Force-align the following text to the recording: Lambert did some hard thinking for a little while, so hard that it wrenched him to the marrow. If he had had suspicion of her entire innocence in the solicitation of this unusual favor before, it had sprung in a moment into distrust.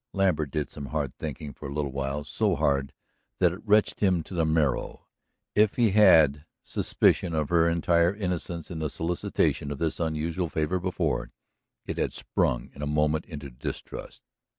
Lambert 0.13 0.49
did 0.49 0.71
some 0.71 0.87
hard 0.87 1.15
thinking 1.19 1.53
for 1.53 1.67
a 1.67 1.71
little 1.75 1.91
while, 1.91 2.23
so 2.23 2.55
hard 2.55 2.91
that 3.37 3.51
it 3.53 3.61
wrenched 3.63 3.99
him 3.99 4.23
to 4.23 4.33
the 4.33 4.45
marrow. 4.47 5.05
If 5.53 5.75
he 5.75 5.91
had 5.91 6.37
had 6.37 6.45
suspicion 6.63 7.35
of 7.35 7.49
her 7.49 7.69
entire 7.69 8.15
innocence 8.15 8.71
in 8.71 8.79
the 8.79 8.89
solicitation 8.89 9.69
of 9.69 9.77
this 9.77 9.99
unusual 9.99 10.49
favor 10.49 10.79
before, 10.79 11.29
it 11.85 11.99
had 11.99 12.13
sprung 12.13 12.71
in 12.73 12.81
a 12.81 12.87
moment 12.87 13.25
into 13.27 13.51
distrust. 13.51 14.23